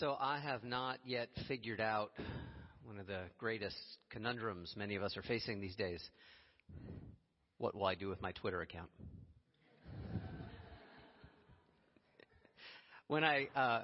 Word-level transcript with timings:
So 0.00 0.16
I 0.18 0.40
have 0.40 0.64
not 0.64 0.98
yet 1.04 1.28
figured 1.46 1.78
out 1.78 2.12
one 2.86 2.98
of 2.98 3.06
the 3.06 3.20
greatest 3.36 3.76
conundrums 4.08 4.72
many 4.74 4.96
of 4.96 5.02
us 5.02 5.14
are 5.14 5.22
facing 5.22 5.60
these 5.60 5.76
days. 5.76 6.02
What 7.58 7.74
will 7.74 7.84
I 7.84 7.96
do 7.96 8.08
with 8.08 8.22
my 8.22 8.32
Twitter 8.32 8.62
account? 8.62 8.88
when 13.08 13.24
I 13.24 13.48
uh, 13.54 13.82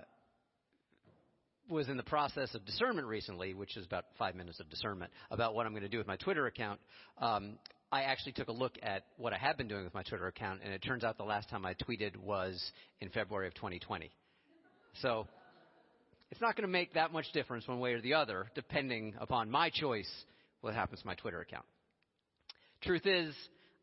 was 1.68 1.91
in 1.91 1.98
the 1.98 2.02
process 2.02 2.55
of 2.55 2.64
discernment 2.64 3.07
recently, 3.07 3.53
which 3.53 3.77
is 3.77 3.85
about 3.85 4.07
five 4.19 4.35
minutes 4.35 4.59
of 4.59 4.71
discernment 4.71 5.12
about 5.30 5.55
what 5.55 5.67
I'm 5.67 5.73
going 5.73 5.83
to 5.83 5.89
do 5.91 5.98
with 5.98 6.07
my 6.07 6.17
Twitter 6.17 6.46
account, 6.46 6.80
um, 7.19 7.59
I 7.93 8.05
actually 8.05 8.33
took 8.33 8.48
a 8.48 8.53
look 8.53 8.79
at 8.83 9.05
what 9.19 9.35
I 9.35 9.37
had 9.37 9.59
been 9.59 9.69
doing 9.69 9.85
with 9.85 9.93
my 9.93 10.03
Twitter 10.03 10.29
account, 10.29 10.61
and 10.64 10.73
it 10.73 10.83
turns 10.83 11.05
out 11.05 11.19
the 11.19 11.25
last 11.25 11.51
time 11.51 11.67
I 11.67 11.75
tweeted 11.75 12.17
was 12.17 12.73
in 13.03 13.11
February 13.11 13.48
of 13.48 13.53
2020. 13.53 14.11
So 15.03 15.27
it's 16.30 16.41
not 16.41 16.57
going 16.57 16.66
to 16.66 16.73
make 16.73 16.95
that 16.95 17.12
much 17.12 17.30
difference 17.33 17.66
one 17.69 17.80
way 17.80 17.93
or 17.93 18.01
the 18.01 18.15
other, 18.15 18.47
depending 18.55 19.15
upon 19.19 19.51
my 19.51 19.71
choice 19.71 20.11
what 20.61 20.75
happens 20.75 21.01
to 21.01 21.07
my 21.07 21.15
Twitter 21.15 21.41
account. 21.41 21.65
Truth 22.83 23.07
is, 23.07 23.35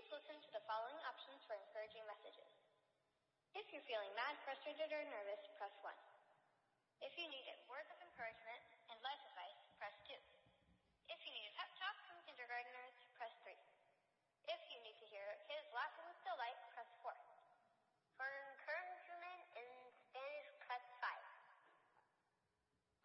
Please 0.00 0.16
listen 0.16 0.40
to 0.40 0.52
the 0.56 0.64
following 0.64 0.96
options 1.04 1.44
for 1.44 1.52
encouraging 1.52 2.00
messages. 2.08 2.48
If 3.52 3.68
you're 3.68 3.84
feeling 3.84 4.08
mad, 4.16 4.32
frustrated, 4.48 4.88
or 4.88 5.04
nervous, 5.12 5.44
press 5.60 5.76
1. 5.84 5.92
If 7.04 7.12
you 7.20 7.28
need 7.28 7.44
words 7.68 7.84
of 7.92 8.00
encouragement 8.00 8.64
and 8.88 8.96
life 9.04 9.20
advice, 9.28 9.60
press 9.76 9.92
2. 10.08 10.16
If 11.04 11.20
you 11.20 11.28
need 11.36 11.52
a 11.52 11.54
pep 11.60 11.68
talk 11.76 11.92
from 12.08 12.16
kindergartners, 12.24 12.96
press 13.12 13.28
3. 13.44 13.52
If 14.48 14.60
you 14.72 14.80
need 14.88 14.96
to 15.04 15.06
hear 15.12 15.36
kids 15.44 15.68
laughing 15.68 16.08
with 16.08 16.16
delight, 16.24 16.56
press 16.72 16.88
4. 17.04 17.12
For 18.16 18.24
encouragement 18.56 19.42
in 19.52 19.68
Spanish, 20.08 20.48
press 20.64 20.84
5. 20.96 21.12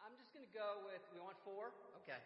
I'm 0.00 0.16
just 0.16 0.32
going 0.32 0.48
to 0.48 0.54
go 0.56 0.88
with, 0.88 1.04
we 1.12 1.20
want 1.20 1.36
4? 1.44 1.60
Okay. 2.08 2.24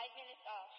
five 0.00 0.16
minutes 0.16 0.44
off. 0.48 0.69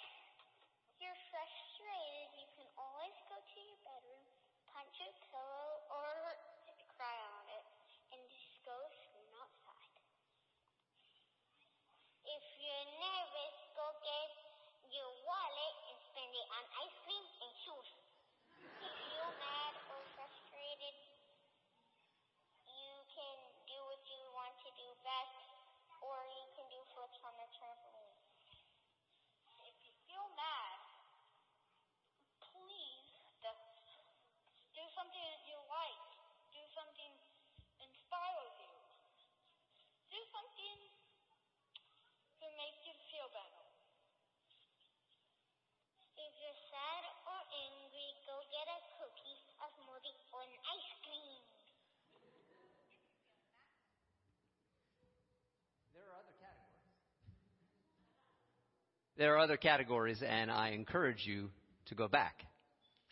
There 59.22 59.36
are 59.36 59.38
other 59.38 59.56
categories, 59.56 60.24
and 60.28 60.50
I 60.50 60.70
encourage 60.70 61.28
you 61.28 61.52
to 61.90 61.94
go 61.94 62.08
back. 62.08 62.42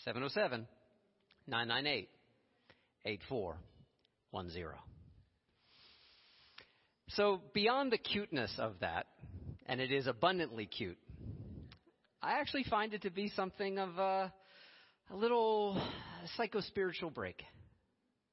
707 0.06 0.68
998 1.46 2.10
8410. 3.06 4.80
So, 7.10 7.42
beyond 7.54 7.92
the 7.92 8.00
cuteness 8.00 8.52
of 8.58 8.80
that, 8.82 9.06
and 9.68 9.80
it 9.80 9.92
is 9.92 10.08
abundantly 10.08 10.66
cute, 10.66 10.98
I 12.24 12.40
actually 12.40 12.64
find 12.64 12.96
it 12.96 13.04
to 13.04 13.12
be 13.12 13.30
something 13.36 13.78
of 13.78 13.96
a, 14.00 14.34
a 15.12 15.16
little 15.16 15.80
psycho 16.38 16.62
spiritual 16.62 17.12
break, 17.12 17.44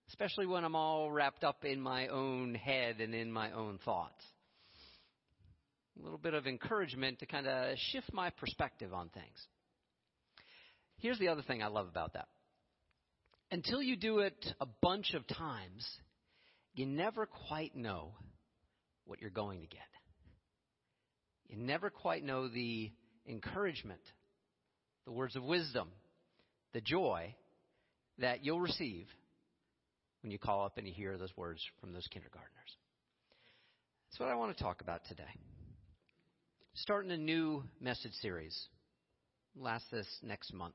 especially 0.09 0.47
when 0.47 0.65
I'm 0.65 0.77
all 0.77 1.11
wrapped 1.11 1.45
up 1.45 1.63
in 1.67 1.83
my 1.83 2.09
own 2.09 2.55
head 2.55 3.03
and 3.03 3.15
in 3.15 3.31
my 3.31 3.53
own 3.53 3.79
thoughts 3.85 4.25
a 5.99 6.03
little 6.03 6.19
bit 6.19 6.35
of 6.35 6.47
encouragement 6.47 7.21
to 7.21 7.27
kind 7.27 7.47
of 7.47 7.77
shift 7.91 8.13
my 8.13 8.31
perspective 8.31 8.93
on 8.93 9.09
things. 9.09 9.47
Here's 10.99 11.19
the 11.19 11.29
other 11.29 11.43
thing 11.43 11.63
I 11.63 11.69
love 11.69 11.89
about 11.89 12.15
that. 12.15 12.29
Until 13.51 13.83
you 13.83 13.97
do 13.97 14.21
it 14.21 14.47
a 14.61 14.67
bunch 14.83 15.15
of 15.15 15.27
times, 15.27 15.87
you 16.75 16.87
never 16.87 17.27
quite 17.27 17.77
know 17.77 18.13
what 19.05 19.21
you're 19.21 19.31
going 19.31 19.61
to 19.61 19.67
get. 19.67 19.81
You 21.49 21.57
never 21.57 21.91
quite 21.91 22.25
know 22.25 22.49
the 22.49 22.91
encouragement, 23.29 24.01
the 25.05 25.13
words 25.13 25.37
of 25.37 25.45
wisdom, 25.45 25.89
the 26.73 26.81
joy 26.81 27.35
that 28.19 28.45
you'll 28.45 28.61
receive 28.61 29.07
when 30.23 30.33
you 30.33 30.39
call 30.39 30.65
up 30.65 30.77
and 30.77 30.87
you 30.87 30.93
hear 30.93 31.17
those 31.17 31.37
words 31.37 31.61
from 31.81 31.93
those 31.93 32.07
kindergartners. 32.09 32.51
That's 34.11 34.21
what 34.21 34.29
I 34.29 34.35
want 34.35 34.57
to 34.57 34.63
talk 34.63 34.81
about 34.81 35.03
today 35.09 35.23
starting 36.77 37.11
a 37.11 37.17
new 37.17 37.63
message 37.81 38.13
series. 38.21 38.55
Last 39.59 39.85
this 39.91 40.07
next 40.23 40.53
month. 40.53 40.75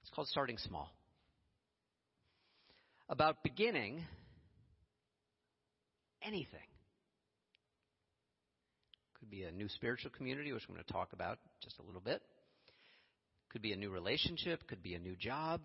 It's 0.00 0.10
called 0.10 0.28
Starting 0.28 0.56
Small. 0.56 0.90
About 3.10 3.42
beginning 3.42 4.02
anything. 6.22 6.46
Could 9.20 9.30
be 9.30 9.42
a 9.42 9.50
new 9.50 9.68
spiritual 9.68 10.10
community, 10.10 10.52
which 10.52 10.62
I'm 10.66 10.74
going 10.74 10.84
to 10.86 10.92
talk 10.92 11.12
about 11.12 11.38
just 11.62 11.78
a 11.78 11.82
little 11.82 12.00
bit. 12.00 12.22
Could 13.50 13.60
be 13.60 13.72
a 13.72 13.76
new 13.76 13.90
relationship, 13.90 14.66
could 14.66 14.82
be 14.82 14.94
a 14.94 14.98
new 14.98 15.16
job, 15.16 15.60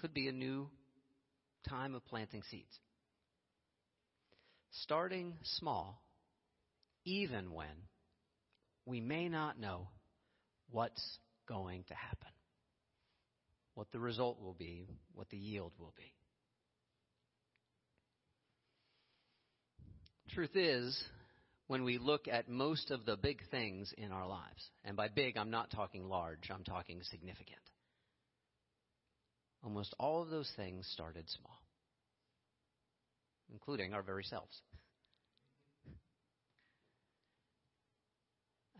could 0.00 0.12
be 0.12 0.26
a 0.26 0.32
new 0.32 0.68
time 1.68 1.94
of 1.94 2.04
planting 2.06 2.42
seeds. 2.50 2.78
Starting 4.70 5.34
small, 5.42 6.00
even 7.08 7.54
when 7.54 7.66
we 8.84 9.00
may 9.00 9.30
not 9.30 9.58
know 9.58 9.88
what's 10.70 11.18
going 11.48 11.82
to 11.88 11.94
happen, 11.94 12.28
what 13.74 13.90
the 13.92 13.98
result 13.98 14.42
will 14.42 14.52
be, 14.52 14.86
what 15.14 15.28
the 15.30 15.38
yield 15.38 15.72
will 15.78 15.94
be. 15.96 16.12
Truth 20.34 20.54
is, 20.54 21.02
when 21.66 21.82
we 21.82 21.96
look 21.96 22.28
at 22.28 22.50
most 22.50 22.90
of 22.90 23.06
the 23.06 23.16
big 23.16 23.40
things 23.50 23.94
in 23.96 24.12
our 24.12 24.26
lives, 24.26 24.70
and 24.84 24.94
by 24.94 25.08
big, 25.08 25.38
I'm 25.38 25.50
not 25.50 25.70
talking 25.70 26.04
large, 26.04 26.50
I'm 26.50 26.64
talking 26.64 27.00
significant. 27.04 27.56
Almost 29.64 29.94
all 29.98 30.20
of 30.22 30.28
those 30.28 30.52
things 30.56 30.86
started 30.92 31.24
small, 31.30 31.58
including 33.50 33.94
our 33.94 34.02
very 34.02 34.24
selves. 34.24 34.60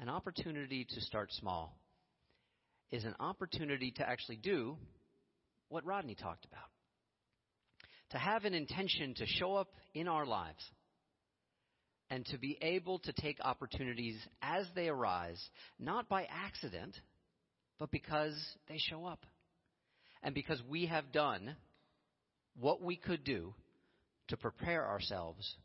An 0.01 0.09
opportunity 0.09 0.87
to 0.89 1.01
start 1.01 1.33
small 1.33 1.77
is 2.93 3.05
an 3.05 3.17
opportunity 3.19 3.91
to 3.97 4.09
actually 4.09 4.37
do 4.37 4.77
what 5.71 5.85
Rodney 5.85 6.15
talked 6.15 6.45
about. 6.45 6.71
To 8.11 8.19
have 8.19 8.45
an 8.45 8.55
intention 8.55 9.15
to 9.15 9.27
show 9.27 9.57
up 9.57 9.69
in 9.95 10.07
our 10.07 10.25
lives 10.25 10.63
and 12.11 12.25
to 12.27 12.39
be 12.39 12.57
able 12.63 13.01
to 13.01 13.13
take 13.13 13.39
opportunities 13.43 14.17
as 14.41 14.67
they 14.77 14.89
arise, 14.89 15.43
not 15.81 16.09
by 16.09 16.29
accident, 16.31 16.95
but 17.81 17.91
because 17.91 18.37
they 18.69 18.79
show 18.79 19.05
up. 19.05 19.27
And 20.23 20.33
because 20.33 20.63
we 20.69 20.87
have 20.87 21.13
done 21.13 21.57
what 22.59 22.81
we 22.81 22.97
could 22.97 23.25
do 23.25 23.53
to 24.29 24.37
prepare 24.37 24.87
ourselves 24.87 25.57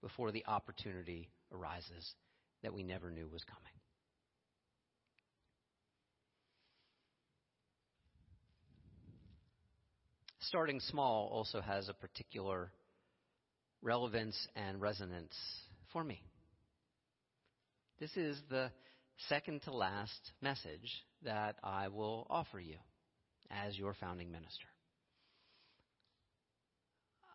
before 0.00 0.32
the 0.32 0.44
opportunity 0.46 1.30
arises 1.52 2.14
that 2.64 2.74
we 2.74 2.82
never 2.82 3.10
knew 3.10 3.28
was 3.28 3.44
coming. 3.44 3.62
Starting 10.40 10.80
small 10.80 11.28
also 11.32 11.60
has 11.60 11.88
a 11.88 11.94
particular 11.94 12.70
relevance 13.82 14.36
and 14.56 14.80
resonance 14.80 15.34
for 15.92 16.02
me. 16.02 16.22
This 18.00 18.16
is 18.16 18.38
the 18.50 18.70
second 19.28 19.62
to 19.62 19.70
last 19.70 20.32
message 20.42 21.04
that 21.22 21.56
I 21.62 21.88
will 21.88 22.26
offer 22.28 22.58
you 22.60 22.76
as 23.50 23.78
your 23.78 23.94
founding 23.94 24.32
minister. 24.32 24.66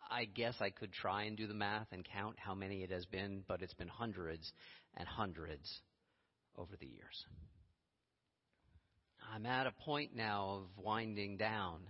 I 0.09 0.25
guess 0.25 0.55
I 0.59 0.71
could 0.71 0.91
try 0.91 1.23
and 1.23 1.37
do 1.37 1.47
the 1.47 1.53
math 1.53 1.87
and 1.91 2.03
count 2.03 2.35
how 2.39 2.55
many 2.55 2.83
it 2.83 2.91
has 2.91 3.05
been, 3.05 3.43
but 3.47 3.61
it's 3.61 3.73
been 3.73 3.87
hundreds 3.87 4.51
and 4.97 5.07
hundreds 5.07 5.81
over 6.57 6.75
the 6.79 6.87
years. 6.87 7.25
I'm 9.33 9.45
at 9.45 9.67
a 9.67 9.71
point 9.71 10.15
now 10.15 10.61
of 10.61 10.83
winding 10.83 11.37
down, 11.37 11.81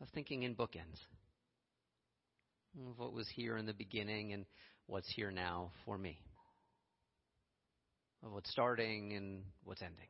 of 0.00 0.08
thinking 0.10 0.42
in 0.42 0.56
bookends 0.56 0.98
of 2.88 2.98
what 2.98 3.12
was 3.12 3.28
here 3.28 3.56
in 3.56 3.66
the 3.66 3.74
beginning 3.74 4.32
and 4.32 4.46
what's 4.86 5.10
here 5.14 5.30
now 5.30 5.70
for 5.84 5.96
me, 5.96 6.18
of 8.24 8.32
what's 8.32 8.50
starting 8.50 9.12
and 9.12 9.42
what's 9.64 9.82
ending, 9.82 10.08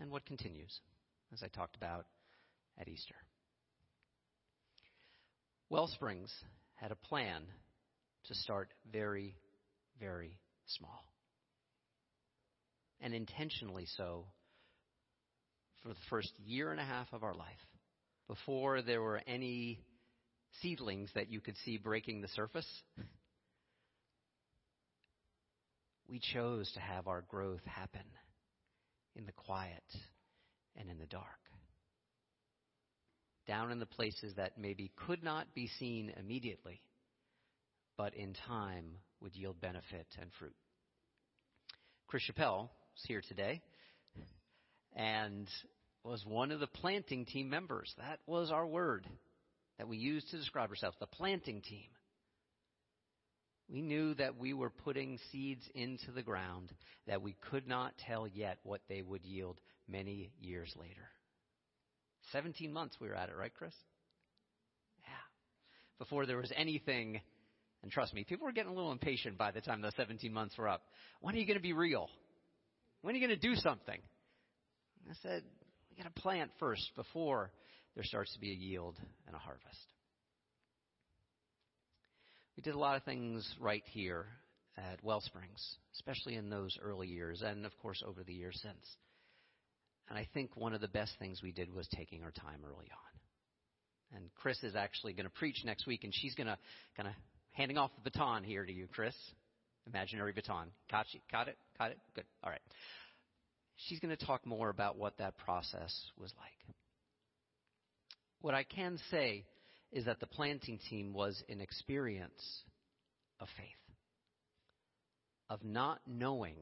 and 0.00 0.10
what 0.10 0.26
continues, 0.26 0.80
as 1.32 1.42
I 1.42 1.48
talked 1.48 1.76
about 1.76 2.06
at 2.80 2.88
Easter. 2.88 3.14
Wellsprings 5.70 6.32
had 6.74 6.92
a 6.92 6.96
plan 6.96 7.42
to 8.26 8.34
start 8.34 8.68
very, 8.90 9.36
very 10.00 10.38
small. 10.66 11.04
And 13.00 13.14
intentionally 13.14 13.86
so 13.96 14.26
for 15.82 15.88
the 15.88 15.94
first 16.10 16.32
year 16.44 16.70
and 16.72 16.80
a 16.80 16.84
half 16.84 17.08
of 17.12 17.22
our 17.22 17.34
life, 17.34 17.46
before 18.26 18.82
there 18.82 19.02
were 19.02 19.20
any 19.26 19.80
seedlings 20.62 21.10
that 21.14 21.30
you 21.30 21.40
could 21.40 21.56
see 21.64 21.76
breaking 21.76 22.20
the 22.20 22.28
surface. 22.28 22.68
We 26.08 26.20
chose 26.32 26.70
to 26.72 26.80
have 26.80 27.06
our 27.06 27.22
growth 27.28 27.64
happen 27.64 28.04
in 29.14 29.26
the 29.26 29.32
quiet 29.32 29.84
and 30.76 30.88
in 30.90 30.98
the 30.98 31.06
dark. 31.06 31.24
Down 33.48 33.72
in 33.72 33.80
the 33.80 33.86
places 33.86 34.34
that 34.36 34.58
maybe 34.58 34.92
could 35.06 35.24
not 35.24 35.54
be 35.54 35.68
seen 35.78 36.12
immediately, 36.20 36.82
but 37.96 38.14
in 38.14 38.34
time 38.46 38.84
would 39.20 39.34
yield 39.34 39.60
benefit 39.60 40.06
and 40.20 40.30
fruit. 40.38 40.54
Chris 42.06 42.22
Chappell 42.24 42.70
is 42.96 43.04
here 43.08 43.22
today 43.26 43.62
and 44.94 45.48
was 46.04 46.24
one 46.26 46.52
of 46.52 46.60
the 46.60 46.66
planting 46.66 47.24
team 47.24 47.48
members. 47.48 47.92
That 47.98 48.20
was 48.26 48.50
our 48.50 48.66
word 48.66 49.06
that 49.78 49.88
we 49.88 49.96
used 49.96 50.30
to 50.30 50.36
describe 50.36 50.68
ourselves, 50.68 50.96
the 51.00 51.06
planting 51.06 51.62
team. 51.62 51.88
We 53.70 53.82
knew 53.82 54.14
that 54.14 54.38
we 54.38 54.52
were 54.52 54.70
putting 54.70 55.18
seeds 55.32 55.68
into 55.74 56.12
the 56.12 56.22
ground 56.22 56.72
that 57.06 57.22
we 57.22 57.34
could 57.50 57.66
not 57.66 57.94
tell 58.06 58.26
yet 58.26 58.58
what 58.62 58.82
they 58.88 59.02
would 59.02 59.24
yield 59.24 59.58
many 59.86 60.32
years 60.38 60.72
later. 60.76 61.08
17 62.32 62.72
months 62.72 62.96
we 63.00 63.08
were 63.08 63.14
at 63.14 63.28
it, 63.28 63.36
right, 63.36 63.52
Chris? 63.54 63.74
Yeah. 65.02 65.08
Before 65.98 66.26
there 66.26 66.38
was 66.38 66.52
anything, 66.56 67.20
and 67.82 67.90
trust 67.90 68.14
me, 68.14 68.24
people 68.24 68.46
were 68.46 68.52
getting 68.52 68.70
a 68.70 68.74
little 68.74 68.92
impatient 68.92 69.38
by 69.38 69.50
the 69.50 69.60
time 69.60 69.80
the 69.80 69.92
17 69.96 70.32
months 70.32 70.56
were 70.58 70.68
up. 70.68 70.82
When 71.20 71.34
are 71.34 71.38
you 71.38 71.46
going 71.46 71.58
to 71.58 71.62
be 71.62 71.72
real? 71.72 72.08
When 73.02 73.14
are 73.14 73.18
you 73.18 73.26
going 73.26 73.38
to 73.38 73.48
do 73.48 73.54
something? 73.56 74.00
I 75.08 75.14
said, 75.22 75.42
we 75.90 76.02
got 76.02 76.14
to 76.14 76.20
plant 76.20 76.50
first 76.58 76.90
before 76.96 77.50
there 77.94 78.04
starts 78.04 78.32
to 78.34 78.40
be 78.40 78.50
a 78.50 78.54
yield 78.54 78.96
and 79.26 79.34
a 79.34 79.38
harvest. 79.38 79.86
We 82.56 82.62
did 82.62 82.74
a 82.74 82.78
lot 82.78 82.96
of 82.96 83.04
things 83.04 83.48
right 83.60 83.84
here 83.92 84.26
at 84.76 85.02
Wellsprings, 85.02 85.76
especially 85.94 86.34
in 86.34 86.50
those 86.50 86.76
early 86.82 87.08
years, 87.08 87.42
and 87.42 87.64
of 87.64 87.76
course 87.78 88.02
over 88.06 88.22
the 88.24 88.34
years 88.34 88.58
since. 88.62 88.96
And 90.08 90.18
I 90.18 90.26
think 90.32 90.56
one 90.56 90.72
of 90.72 90.80
the 90.80 90.88
best 90.88 91.12
things 91.18 91.42
we 91.42 91.52
did 91.52 91.74
was 91.74 91.86
taking 91.88 92.22
our 92.22 92.30
time 92.30 92.60
early 92.64 92.86
on. 92.90 94.16
And 94.16 94.30
Chris 94.34 94.62
is 94.62 94.74
actually 94.74 95.12
going 95.12 95.26
to 95.26 95.32
preach 95.32 95.62
next 95.64 95.86
week, 95.86 96.04
and 96.04 96.14
she's 96.14 96.34
going 96.34 96.46
to 96.46 96.56
kind 96.96 97.08
of 97.08 97.14
handing 97.52 97.76
off 97.76 97.90
the 97.96 98.10
baton 98.10 98.42
here 98.42 98.64
to 98.64 98.72
you, 98.72 98.86
Chris. 98.86 99.14
Imaginary 99.86 100.32
baton. 100.32 100.68
Caught, 100.90 101.06
you, 101.12 101.20
caught 101.30 101.48
it? 101.48 101.58
Caught 101.76 101.90
it? 101.92 101.98
Good. 102.14 102.24
All 102.42 102.50
right. 102.50 102.60
She's 103.76 104.00
going 104.00 104.16
to 104.16 104.26
talk 104.26 104.46
more 104.46 104.70
about 104.70 104.96
what 104.96 105.18
that 105.18 105.36
process 105.38 105.94
was 106.18 106.32
like. 106.38 106.74
What 108.40 108.54
I 108.54 108.64
can 108.64 108.98
say 109.10 109.44
is 109.92 110.04
that 110.04 110.20
the 110.20 110.26
planting 110.26 110.78
team 110.90 111.12
was 111.12 111.42
an 111.48 111.60
experience 111.60 112.62
of 113.40 113.48
faith, 113.56 113.66
of 115.48 115.64
not 115.64 116.00
knowing 116.06 116.56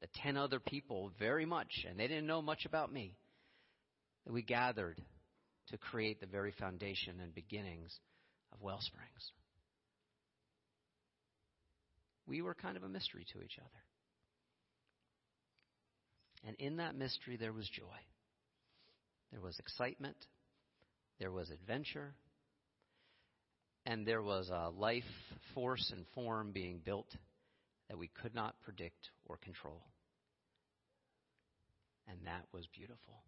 the 0.00 0.08
10 0.22 0.36
other 0.36 0.60
people 0.60 1.12
very 1.18 1.46
much, 1.46 1.84
and 1.88 1.98
they 1.98 2.06
didn't 2.06 2.26
know 2.26 2.42
much 2.42 2.64
about 2.64 2.92
me, 2.92 3.16
that 4.24 4.32
we 4.32 4.42
gathered 4.42 5.00
to 5.68 5.78
create 5.78 6.20
the 6.20 6.26
very 6.26 6.52
foundation 6.52 7.20
and 7.20 7.34
beginnings 7.34 7.98
of 8.52 8.60
Wellsprings. 8.60 9.32
We 12.26 12.42
were 12.42 12.54
kind 12.54 12.76
of 12.76 12.82
a 12.82 12.88
mystery 12.88 13.26
to 13.32 13.40
each 13.40 13.58
other. 13.58 13.70
And 16.46 16.56
in 16.58 16.76
that 16.76 16.94
mystery, 16.94 17.36
there 17.36 17.52
was 17.52 17.68
joy. 17.68 17.98
There 19.32 19.40
was 19.40 19.58
excitement 19.58 20.16
there 21.18 21.32
was 21.32 21.50
adventure, 21.50 22.14
and 23.84 24.06
there 24.06 24.22
was 24.22 24.48
a 24.50 24.70
life 24.70 25.02
force 25.54 25.92
and 25.94 26.06
form 26.14 26.52
being 26.52 26.80
built 26.84 27.08
that 27.88 27.98
we 27.98 28.08
could 28.08 28.34
not 28.34 28.60
predict 28.60 29.10
or 29.26 29.36
control. 29.36 29.82
And 32.08 32.18
that 32.24 32.44
was 32.52 32.66
beautiful. 32.74 33.22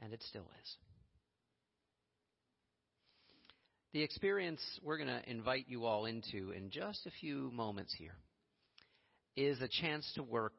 And 0.00 0.12
it 0.12 0.22
still 0.28 0.48
is. 0.62 0.76
The 3.92 4.02
experience 4.02 4.62
we're 4.82 4.96
going 4.96 5.08
to 5.08 5.30
invite 5.30 5.66
you 5.68 5.84
all 5.84 6.06
into 6.06 6.52
in 6.52 6.70
just 6.70 7.06
a 7.06 7.10
few 7.20 7.50
moments 7.52 7.94
here 7.96 8.16
is 9.36 9.60
a 9.60 9.68
chance 9.68 10.10
to 10.14 10.22
work 10.22 10.54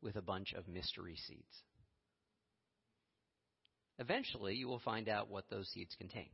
with 0.00 0.16
a 0.16 0.22
bunch 0.22 0.54
of 0.54 0.68
mystery 0.68 1.16
seeds. 1.26 1.62
Eventually, 3.98 4.54
you 4.54 4.68
will 4.68 4.78
find 4.78 5.08
out 5.08 5.28
what 5.28 5.50
those 5.50 5.68
seeds 5.68 5.94
contain. 5.98 6.28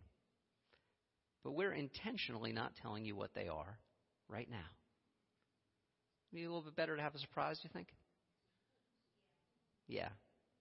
But 1.42 1.52
we're 1.52 1.72
intentionally 1.72 2.52
not 2.52 2.72
telling 2.80 3.04
you 3.04 3.16
what 3.16 3.34
they 3.34 3.48
are 3.48 3.78
right 4.28 4.48
now. 4.50 4.58
Maybe 6.34 6.46
a 6.46 6.48
little 6.48 6.62
bit 6.62 6.74
better 6.74 6.96
to 6.96 7.02
have 7.02 7.14
a 7.14 7.18
surprise, 7.18 7.60
do 7.62 7.68
you 7.68 7.70
think? 7.72 7.86
Yeah, 9.86 10.08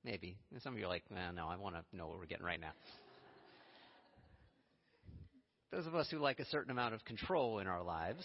maybe. 0.04 0.38
And 0.52 0.62
some 0.62 0.74
of 0.74 0.80
you 0.80 0.86
are 0.86 0.90
like, 0.90 1.04
nah, 1.10 1.32
no, 1.32 1.48
I 1.48 1.56
want 1.56 1.76
to 1.76 1.98
know 1.98 2.06
what 2.06 2.20
we're 2.20 2.28
getting 2.28 2.46
right 2.46 2.62
now. 2.62 2.74
Those 5.72 5.88
of 5.88 5.96
us 5.96 6.08
who 6.12 6.20
like 6.20 6.38
a 6.38 6.46
certain 6.46 6.70
amount 6.70 6.94
of 6.94 7.04
control 7.06 7.58
in 7.58 7.66
our 7.66 7.82
lives. 7.82 8.24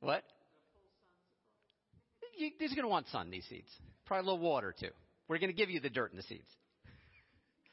What? 0.00 0.24
You, 2.36 2.50
these 2.60 2.70
are 2.70 2.74
going 2.74 2.84
to 2.84 2.88
want 2.88 3.08
sun, 3.08 3.30
these 3.30 3.46
seeds. 3.48 3.70
Probably 4.04 4.28
a 4.28 4.32
little 4.34 4.46
water, 4.46 4.74
too. 4.78 4.90
We're 5.26 5.38
going 5.38 5.50
to 5.50 5.56
give 5.56 5.70
you 5.70 5.80
the 5.80 5.88
dirt 5.88 6.10
in 6.10 6.18
the 6.18 6.22
seeds. 6.24 6.48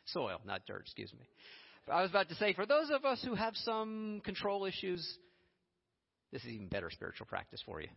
Soil, 0.06 0.40
not 0.46 0.62
dirt, 0.66 0.84
excuse 0.84 1.12
me. 1.12 1.26
I 1.92 2.02
was 2.02 2.12
about 2.12 2.30
to 2.30 2.36
say, 2.36 2.54
for 2.54 2.66
those 2.66 2.90
of 2.92 3.04
us 3.04 3.22
who 3.26 3.36
have 3.36 3.58
some 3.58 4.22
control 4.24 4.64
issues, 4.64 5.18
this 6.32 6.44
is 6.44 6.50
even 6.50 6.68
better 6.68 6.90
spiritual 6.90 7.26
practice 7.26 7.62
for 7.66 7.82
you. 7.82 7.90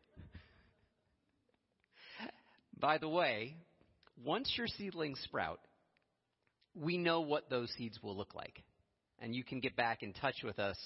By 2.78 2.98
the 2.98 3.08
way, 3.08 3.56
once 4.24 4.52
your 4.56 4.66
seedlings 4.66 5.20
sprout, 5.24 5.60
we 6.74 6.98
know 6.98 7.20
what 7.20 7.48
those 7.48 7.72
seeds 7.76 7.98
will 8.02 8.16
look 8.16 8.34
like. 8.34 8.62
And 9.20 9.34
you 9.34 9.44
can 9.44 9.60
get 9.60 9.76
back 9.76 10.02
in 10.02 10.12
touch 10.12 10.42
with 10.42 10.58
us 10.58 10.76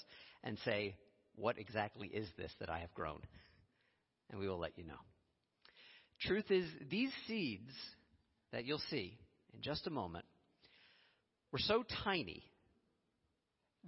and 0.44 0.58
say, 0.64 0.94
what 1.34 1.58
exactly 1.58 2.08
is 2.08 2.28
this 2.36 2.52
that 2.60 2.68
I 2.68 2.80
have 2.80 2.92
grown? 2.94 3.20
And 4.30 4.38
we 4.38 4.48
will 4.48 4.58
let 4.58 4.76
you 4.76 4.84
know. 4.84 4.98
Truth 6.20 6.50
is, 6.50 6.66
these 6.90 7.10
seeds 7.26 7.72
that 8.52 8.64
you'll 8.64 8.82
see 8.90 9.16
in 9.54 9.62
just 9.62 9.86
a 9.86 9.90
moment 9.90 10.24
were 11.52 11.58
so 11.58 11.84
tiny 12.04 12.42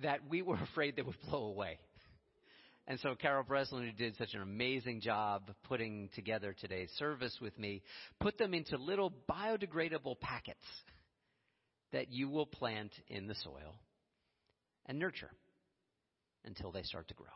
that 0.02 0.20
we 0.28 0.42
were 0.42 0.58
afraid 0.72 0.96
they 0.96 1.02
would 1.02 1.20
blow 1.28 1.44
away. 1.44 1.78
And 2.86 2.98
so 3.00 3.14
Carol 3.14 3.44
Breslin, 3.44 3.84
who 3.84 3.92
did 3.92 4.16
such 4.16 4.34
an 4.34 4.42
amazing 4.42 5.00
job 5.00 5.42
putting 5.64 6.08
together 6.14 6.54
today's 6.58 6.90
service 6.98 7.36
with 7.40 7.56
me, 7.58 7.82
put 8.18 8.36
them 8.36 8.52
into 8.52 8.76
little 8.76 9.12
biodegradable 9.30 10.18
packets 10.20 10.64
that 11.92 12.10
you 12.10 12.28
will 12.28 12.46
plant 12.46 12.92
in 13.08 13.26
the 13.26 13.34
soil 13.36 13.76
and 14.86 14.98
nurture 14.98 15.30
until 16.44 16.72
they 16.72 16.82
start 16.82 17.06
to 17.08 17.14
grow. 17.14 17.26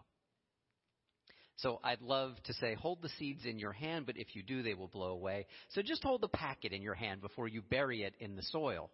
So 1.57 1.79
I'd 1.85 2.03
love 2.03 2.35
to 2.45 2.53
say 2.55 2.75
hold 2.75 3.01
the 3.01 3.09
seeds 3.11 3.45
in 3.45 3.59
your 3.59 3.73
hand, 3.73 4.07
but 4.07 4.17
if 4.17 4.35
you 4.35 4.43
do, 4.43 4.63
they 4.63 4.75
will 4.75 4.89
blow 4.89 5.11
away. 5.11 5.47
So 5.71 5.83
just 5.83 6.03
hold 6.03 6.21
the 6.21 6.29
packet 6.29 6.73
in 6.73 6.83
your 6.83 6.95
hand 6.95 7.21
before 7.21 7.47
you 7.47 7.63
bury 7.63 8.03
it 8.03 8.15
in 8.19 8.35
the 8.35 8.43
soil. 8.43 8.91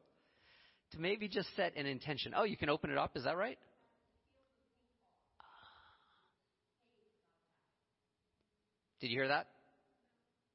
To 0.93 0.99
maybe 0.99 1.29
just 1.29 1.49
set 1.57 1.77
an 1.77 1.87
intention. 1.87 2.35
Oh, 2.37 2.45
you 2.45 2.57
can 2.57 2.69
open 2.69 2.91
it 2.91 2.99
up, 2.99 3.17
is 3.17 3.25
that 3.25 3.37
right? 3.37 3.59
Did 9.01 9.09
you 9.09 9.19
hear 9.19 9.29
that? 9.29 9.47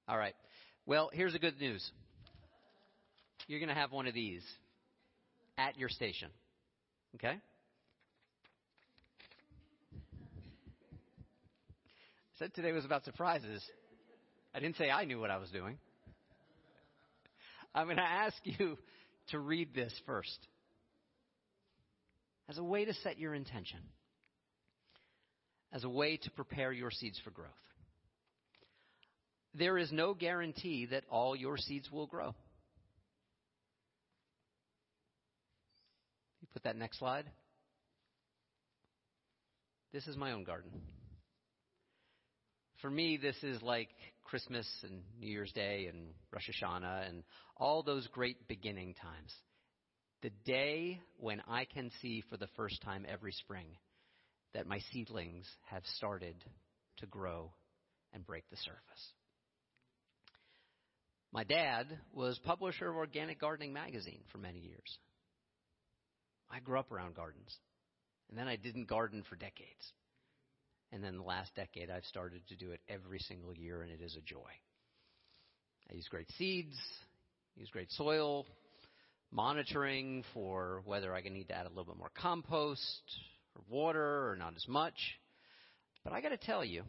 All 0.07 0.17
right. 0.17 0.35
Well, 0.85 1.09
here's 1.11 1.33
the 1.33 1.39
good 1.39 1.59
news. 1.59 1.83
You're 3.47 3.59
going 3.59 3.69
to 3.69 3.75
have 3.75 3.91
one 3.91 4.07
of 4.07 4.13
these 4.13 4.43
at 5.57 5.77
your 5.77 5.89
station. 5.89 6.29
Okay? 7.15 7.39
I 12.19 12.39
said 12.39 12.53
today 12.53 12.71
was 12.71 12.85
about 12.85 13.03
surprises. 13.05 13.63
I 14.53 14.59
didn't 14.59 14.77
say 14.77 14.89
I 14.89 15.05
knew 15.05 15.19
what 15.19 15.31
I 15.31 15.37
was 15.37 15.49
doing. 15.49 15.77
I'm 17.73 17.85
going 17.85 17.97
to 17.97 18.03
ask 18.03 18.35
you 18.43 18.77
to 19.29 19.39
read 19.39 19.73
this 19.73 19.93
first 20.05 20.37
as 22.47 22.57
a 22.57 22.63
way 22.63 22.85
to 22.85 22.93
set 22.93 23.17
your 23.17 23.33
intention, 23.33 23.79
as 25.73 25.83
a 25.83 25.89
way 25.89 26.17
to 26.17 26.31
prepare 26.31 26.71
your 26.71 26.91
seeds 26.91 27.19
for 27.23 27.31
growth. 27.31 27.49
There 29.57 29.77
is 29.77 29.91
no 29.91 30.13
guarantee 30.13 30.85
that 30.87 31.05
all 31.09 31.33
your 31.35 31.57
seeds 31.57 31.89
will 31.89 32.07
grow. 32.07 32.35
You 36.41 36.47
put 36.51 36.63
that 36.63 36.75
next 36.75 36.99
slide. 36.99 37.25
This 39.93 40.07
is 40.07 40.17
my 40.17 40.33
own 40.33 40.43
garden. 40.43 40.71
For 42.81 42.89
me, 42.89 43.15
this 43.15 43.37
is 43.43 43.61
like 43.61 43.87
Christmas 44.25 44.67
and 44.83 45.01
New 45.19 45.29
Year's 45.29 45.53
Day 45.53 45.87
and 45.87 46.09
Rosh 46.33 46.49
Hashanah 46.49 47.07
and 47.07 47.23
all 47.55 47.81
those 47.81 48.05
great 48.07 48.49
beginning 48.49 48.93
times. 48.95 49.33
The 50.21 50.31
day 50.43 50.99
when 51.17 51.41
I 51.47 51.63
can 51.63 51.91
see 52.01 52.23
for 52.29 52.35
the 52.35 52.49
first 52.57 52.81
time 52.81 53.05
every 53.07 53.31
spring 53.31 53.67
that 54.53 54.67
my 54.67 54.79
seedlings 54.91 55.47
have 55.69 55.83
started 55.95 56.35
to 56.97 57.05
grow 57.05 57.51
and 58.13 58.25
break 58.25 58.43
the 58.49 58.57
surface. 58.57 59.13
My 61.35 61.43
dad 61.43 61.87
was 62.13 62.39
publisher 62.45 62.89
of 62.89 62.95
Organic 62.95 63.41
Gardening 63.41 63.73
magazine 63.73 64.21
for 64.31 64.37
many 64.37 64.59
years. 64.59 64.99
I 66.49 66.61
grew 66.61 66.79
up 66.79 66.93
around 66.93 67.13
gardens. 67.13 67.53
And 68.29 68.39
then 68.39 68.47
I 68.47 68.55
didn't 68.55 68.87
garden 68.87 69.21
for 69.27 69.35
decades. 69.35 69.91
And 70.93 71.03
then 71.03 71.17
the 71.17 71.23
last 71.23 71.53
decade, 71.53 71.89
I've 71.89 72.05
started 72.05 72.47
to 72.47 72.55
do 72.55 72.71
it 72.71 72.79
every 72.87 73.19
single 73.19 73.53
year, 73.53 73.81
and 73.81 73.91
it 73.91 73.99
is 74.01 74.15
a 74.15 74.21
joy. 74.21 74.49
I 75.91 75.95
use 75.95 76.07
great 76.09 76.29
seeds, 76.37 76.77
use 77.57 77.69
great 77.69 77.91
soil, 77.91 78.45
monitoring 79.29 80.23
for 80.33 80.83
whether 80.85 81.13
I 81.13 81.21
can 81.21 81.33
need 81.33 81.49
to 81.49 81.57
add 81.57 81.65
a 81.65 81.69
little 81.69 81.83
bit 81.83 81.97
more 81.97 82.11
compost 82.15 83.01
or 83.55 83.61
water 83.67 84.29
or 84.29 84.37
not 84.37 84.53
as 84.55 84.69
much. 84.69 84.95
But 86.05 86.13
I 86.13 86.21
got 86.21 86.29
to 86.29 86.37
tell 86.37 86.63
you, 86.63 86.83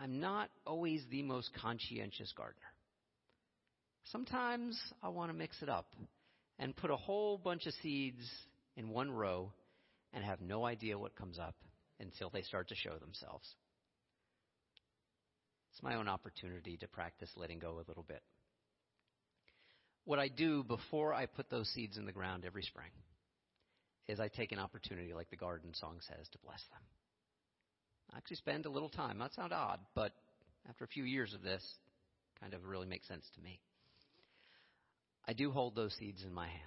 I'm 0.00 0.18
not 0.18 0.50
always 0.66 1.04
the 1.12 1.22
most 1.22 1.50
conscientious 1.62 2.32
gardener. 2.36 2.71
Sometimes 4.10 4.78
I 5.02 5.08
want 5.08 5.30
to 5.30 5.36
mix 5.36 5.62
it 5.62 5.68
up 5.68 5.86
and 6.58 6.76
put 6.76 6.90
a 6.90 6.96
whole 6.96 7.38
bunch 7.38 7.66
of 7.66 7.74
seeds 7.82 8.22
in 8.76 8.90
one 8.90 9.10
row 9.10 9.52
and 10.12 10.24
have 10.24 10.40
no 10.40 10.64
idea 10.64 10.98
what 10.98 11.16
comes 11.16 11.38
up 11.38 11.54
until 12.00 12.30
they 12.30 12.42
start 12.42 12.68
to 12.68 12.74
show 12.74 12.96
themselves. 12.98 13.48
It's 15.72 15.82
my 15.82 15.94
own 15.94 16.08
opportunity 16.08 16.76
to 16.78 16.88
practice 16.88 17.30
letting 17.36 17.58
go 17.58 17.76
a 17.76 17.88
little 17.88 18.04
bit. 18.06 18.22
What 20.04 20.18
I 20.18 20.28
do 20.28 20.64
before 20.64 21.14
I 21.14 21.26
put 21.26 21.48
those 21.48 21.68
seeds 21.68 21.96
in 21.96 22.06
the 22.06 22.12
ground 22.12 22.44
every 22.44 22.62
spring 22.62 22.90
is 24.08 24.18
I 24.18 24.28
take 24.28 24.52
an 24.52 24.58
opportunity, 24.58 25.14
like 25.14 25.30
the 25.30 25.36
garden 25.36 25.72
song 25.74 25.98
says, 26.00 26.28
to 26.32 26.38
bless 26.44 26.60
them. 26.72 26.82
I 28.12 28.18
actually 28.18 28.36
spend 28.36 28.66
a 28.66 28.70
little 28.70 28.88
time. 28.88 29.18
That 29.18 29.32
sounds 29.32 29.52
odd, 29.52 29.78
but 29.94 30.12
after 30.68 30.84
a 30.84 30.88
few 30.88 31.04
years 31.04 31.32
of 31.34 31.42
this, 31.42 31.62
kind 32.40 32.52
of 32.52 32.64
really 32.64 32.86
makes 32.86 33.06
sense 33.06 33.24
to 33.36 33.40
me. 33.40 33.60
I 35.26 35.32
do 35.32 35.50
hold 35.50 35.74
those 35.74 35.94
seeds 35.94 36.22
in 36.24 36.32
my 36.32 36.48
hand. 36.48 36.62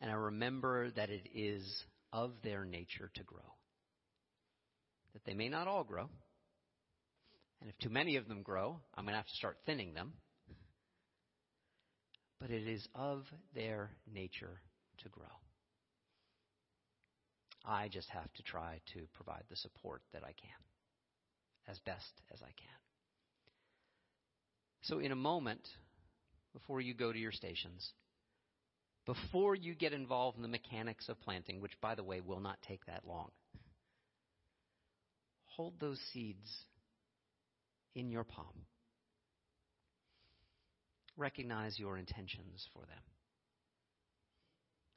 And 0.00 0.10
I 0.10 0.14
remember 0.14 0.90
that 0.90 1.10
it 1.10 1.28
is 1.34 1.84
of 2.12 2.32
their 2.42 2.64
nature 2.64 3.10
to 3.14 3.22
grow. 3.22 3.40
That 5.12 5.24
they 5.24 5.34
may 5.34 5.48
not 5.48 5.68
all 5.68 5.84
grow. 5.84 6.08
And 7.60 7.70
if 7.70 7.78
too 7.78 7.88
many 7.88 8.16
of 8.16 8.28
them 8.28 8.42
grow, 8.42 8.80
I'm 8.94 9.04
going 9.04 9.12
to 9.12 9.18
have 9.18 9.26
to 9.26 9.36
start 9.36 9.58
thinning 9.64 9.94
them. 9.94 10.12
But 12.40 12.50
it 12.50 12.66
is 12.68 12.86
of 12.94 13.24
their 13.54 13.90
nature 14.12 14.60
to 15.02 15.08
grow. 15.08 15.24
I 17.64 17.88
just 17.88 18.08
have 18.10 18.32
to 18.34 18.42
try 18.42 18.80
to 18.94 19.06
provide 19.14 19.42
the 19.50 19.56
support 19.56 20.02
that 20.12 20.22
I 20.22 20.32
can, 20.32 20.60
as 21.66 21.78
best 21.80 22.20
as 22.32 22.40
I 22.42 22.52
can. 22.56 22.78
So, 24.82 25.00
in 25.00 25.10
a 25.10 25.16
moment, 25.16 25.66
before 26.56 26.80
you 26.80 26.94
go 26.94 27.12
to 27.12 27.18
your 27.18 27.32
stations, 27.32 27.92
before 29.04 29.54
you 29.54 29.74
get 29.74 29.92
involved 29.92 30.38
in 30.38 30.42
the 30.42 30.48
mechanics 30.48 31.06
of 31.10 31.20
planting, 31.20 31.60
which, 31.60 31.78
by 31.82 31.94
the 31.94 32.02
way, 32.02 32.22
will 32.22 32.40
not 32.40 32.56
take 32.66 32.84
that 32.86 33.06
long. 33.06 33.28
Hold 35.44 35.74
those 35.78 36.00
seeds 36.14 36.50
in 37.94 38.10
your 38.10 38.24
palm. 38.24 38.64
Recognize 41.18 41.78
your 41.78 41.98
intentions 41.98 42.66
for 42.72 42.80
them. 42.86 43.02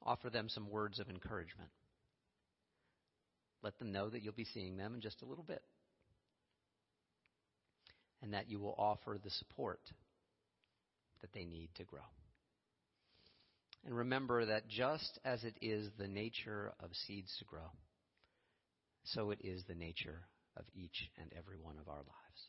Offer 0.01 0.29
them 0.29 0.47
some 0.47 0.69
words 0.69 0.99
of 0.99 1.09
encouragement. 1.09 1.71
Let 3.63 3.77
them 3.79 3.91
know 3.91 4.09
that 4.09 4.21
you'll 4.21 4.31
be 4.31 4.47
seeing 4.53 4.77
them 4.77 4.95
in 4.95 5.01
just 5.01 5.21
a 5.23 5.25
little 5.25 5.43
bit. 5.43 5.61
And 8.21 8.33
that 8.33 8.49
you 8.49 8.59
will 8.59 8.75
offer 8.77 9.17
the 9.21 9.29
support 9.29 9.81
that 11.21 11.33
they 11.33 11.45
need 11.45 11.69
to 11.75 11.83
grow. 11.83 12.01
And 13.85 13.95
remember 13.95 14.45
that 14.45 14.67
just 14.67 15.19
as 15.23 15.43
it 15.43 15.55
is 15.61 15.89
the 15.97 16.07
nature 16.07 16.73
of 16.83 16.89
seeds 17.07 17.33
to 17.39 17.45
grow, 17.45 17.71
so 19.03 19.31
it 19.31 19.39
is 19.41 19.63
the 19.67 19.75
nature 19.75 20.21
of 20.57 20.65
each 20.75 21.09
and 21.19 21.31
every 21.37 21.57
one 21.61 21.77
of 21.79 21.87
our 21.87 21.95
lives. 21.95 22.41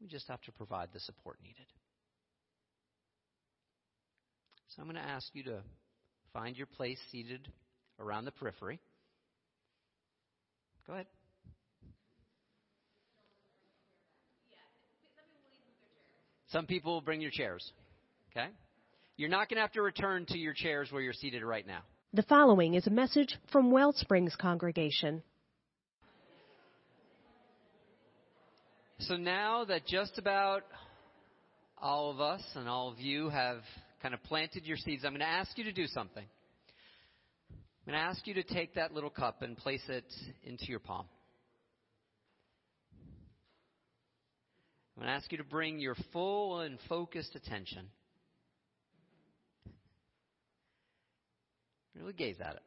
We 0.00 0.08
just 0.08 0.28
have 0.28 0.40
to 0.42 0.52
provide 0.52 0.88
the 0.92 1.00
support 1.00 1.38
needed. 1.42 1.66
So 4.68 4.82
I'm 4.82 4.88
going 4.88 4.96
to 4.96 5.08
ask 5.08 5.28
you 5.34 5.44
to 5.44 5.60
find 6.32 6.56
your 6.56 6.66
place 6.66 6.98
seated 7.10 7.46
around 8.00 8.24
the 8.24 8.32
periphery. 8.32 8.80
Go 10.86 10.94
ahead. 10.94 11.06
Some 16.52 16.66
people 16.66 16.92
will 16.92 17.00
bring 17.00 17.22
your 17.22 17.30
chairs. 17.30 17.72
Okay? 18.30 18.48
You're 19.16 19.30
not 19.30 19.48
going 19.48 19.56
to 19.56 19.62
have 19.62 19.72
to 19.72 19.82
return 19.82 20.26
to 20.26 20.38
your 20.38 20.52
chairs 20.52 20.92
where 20.92 21.00
you're 21.00 21.14
seated 21.14 21.42
right 21.42 21.66
now. 21.66 21.80
The 22.12 22.22
following 22.22 22.74
is 22.74 22.86
a 22.86 22.90
message 22.90 23.38
from 23.50 23.70
Wellsprings 23.70 24.36
congregation. 24.36 25.22
So 28.98 29.16
now 29.16 29.64
that 29.64 29.86
just 29.86 30.18
about 30.18 30.62
all 31.78 32.10
of 32.10 32.20
us 32.20 32.42
and 32.54 32.68
all 32.68 32.88
of 32.88 33.00
you 33.00 33.30
have 33.30 33.62
kind 34.02 34.12
of 34.12 34.22
planted 34.22 34.66
your 34.66 34.76
seeds, 34.76 35.04
I'm 35.04 35.12
going 35.12 35.20
to 35.20 35.26
ask 35.26 35.56
you 35.56 35.64
to 35.64 35.72
do 35.72 35.86
something. 35.86 36.24
I'm 37.50 37.92
going 37.92 37.98
to 37.98 38.04
ask 38.04 38.26
you 38.26 38.34
to 38.34 38.42
take 38.42 38.74
that 38.74 38.92
little 38.92 39.10
cup 39.10 39.40
and 39.42 39.56
place 39.56 39.82
it 39.88 40.04
into 40.44 40.66
your 40.66 40.78
palm. 40.78 41.06
I'm 45.02 45.08
going 45.08 45.18
to 45.18 45.20
ask 45.20 45.32
you 45.32 45.38
to 45.38 45.44
bring 45.44 45.80
your 45.80 45.96
full 46.12 46.60
and 46.60 46.78
focused 46.88 47.34
attention. 47.34 47.88
Really 51.98 52.12
gaze 52.12 52.36
at 52.40 52.54
it. 52.54 52.62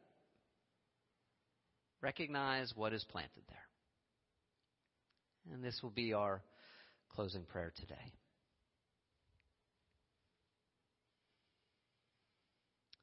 Recognize 2.01 2.73
what 2.75 2.91
is 2.91 3.05
planted 3.05 3.43
there. 3.47 3.57
And 5.53 5.63
this 5.63 5.79
will 5.81 5.91
be 5.91 6.11
our 6.11 6.41
closing 7.07 7.45
prayer 7.45 7.71
today. 7.79 8.11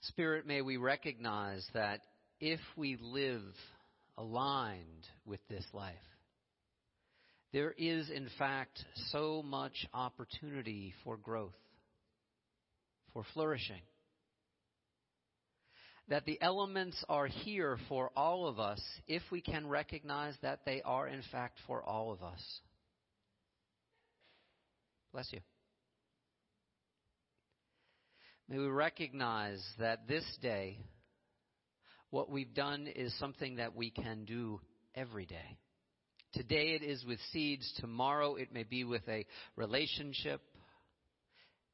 Spirit, 0.03 0.47
may 0.47 0.61
we 0.61 0.77
recognize 0.77 1.67
that 1.73 2.01
if 2.39 2.61
we 2.77 2.99
live 3.01 3.55
aligned 4.19 5.09
with 5.25 5.41
this 5.49 5.65
life, 5.73 5.95
there 7.53 7.75
is 7.77 8.09
in 8.11 8.29
fact 8.39 8.85
so 9.11 9.43
much 9.43 9.87
opportunity 9.93 10.95
for 11.05 11.17
growth, 11.17 11.53
for 13.13 13.25
flourishing, 13.35 13.83
that 16.09 16.25
the 16.25 16.41
elements 16.41 17.05
are 17.09 17.27
here 17.27 17.79
for 17.89 18.11
all 18.17 18.47
of 18.49 18.59
us 18.59 18.83
if 19.07 19.23
we 19.31 19.41
can 19.41 19.67
recognize 19.67 20.35
that 20.43 20.61
they 20.65 20.83
are 20.83 21.07
in 21.07 21.23
fact 21.31 21.59
for 21.67 21.83
all 21.83 22.13
of 22.13 22.23
us. 22.23 22.43
Bless 25.13 25.29
you. 25.31 25.41
May 28.49 28.59
we 28.59 28.67
recognize 28.67 29.63
that 29.79 30.09
this 30.09 30.25
day, 30.41 30.79
what 32.11 32.31
we've 32.31 32.55
done 32.55 32.87
is 32.87 33.17
something 33.19 33.57
that 33.57 33.75
we 33.75 33.91
can 33.91 34.25
do 34.25 34.61
every 34.95 35.27
day. 35.27 35.59
Today 36.33 36.79
it 36.81 36.83
is 36.83 37.05
with 37.05 37.19
seeds. 37.33 37.71
Tomorrow 37.79 38.37
it 38.37 38.53
may 38.53 38.63
be 38.63 38.85
with 38.85 39.07
a 39.09 39.27
relationship. 39.57 40.41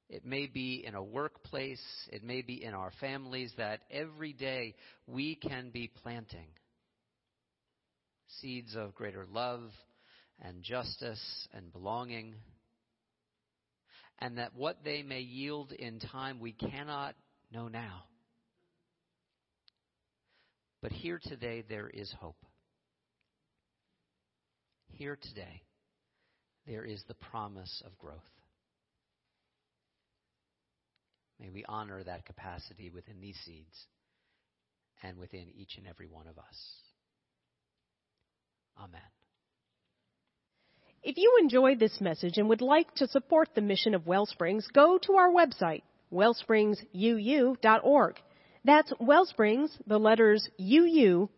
It 0.09 0.25
may 0.25 0.47
be 0.47 0.85
in 0.87 0.95
a 0.95 1.03
workplace. 1.03 1.83
It 2.11 2.25
may 2.25 2.43
be 2.43 2.65
in 2.65 2.75
our 2.75 2.91
families 3.01 3.53
that 3.57 3.81
every 3.91 4.33
day 4.33 4.75
we 5.07 5.37
can 5.37 5.71
be 5.71 5.91
planting 6.03 6.49
seeds 8.41 8.75
of 8.75 8.95
greater 8.95 9.27
love 9.31 9.71
and 10.43 10.63
justice 10.63 11.49
and 11.53 11.73
belonging 11.73 12.35
and 14.19 14.39
that 14.39 14.55
what 14.55 14.79
they 14.85 15.03
may 15.03 15.21
yield 15.21 15.73
in 15.73 16.01
time 16.01 16.41
we 16.41 16.53
cannot 16.53 17.15
know 17.53 17.69
now. 17.69 18.05
But 20.83 20.93
here 20.93 21.21
today 21.23 21.65
there 21.69 21.89
is 21.89 22.13
hope. 22.21 22.37
Here 24.99 25.19
today 25.23 25.63
there 26.67 26.85
is 26.85 27.03
the 27.07 27.15
promise 27.15 27.83
of 27.87 27.97
growth. 27.99 28.19
May 31.39 31.51
we 31.51 31.65
honor 31.69 32.03
that 32.03 32.27
capacity 32.27 32.91
within 32.91 33.21
these 33.21 33.39
seeds 33.47 33.87
and 35.05 35.17
within 35.17 35.53
each 35.57 35.77
and 35.79 35.87
every 35.87 36.09
one 36.09 36.27
of 36.27 36.37
us. 36.37 36.57
Amen. 38.77 39.01
If 41.05 41.17
you 41.17 41.39
enjoyed 41.41 41.79
this 41.79 42.01
message 42.01 42.37
and 42.37 42.49
would 42.49 42.61
like 42.61 42.93
to 42.97 43.07
support 43.07 43.51
the 43.55 43.61
mission 43.61 43.95
of 43.95 44.03
Wellsprings, 44.03 44.67
go 44.73 44.99
to 45.03 45.13
our 45.13 45.31
website, 45.31 45.83
wellspringsuu.org. 46.13 48.17
That's 48.65 48.93
Wellsprings, 49.01 49.71
the 49.87 49.99
letters 49.99 50.49
uu.org. 50.59 51.29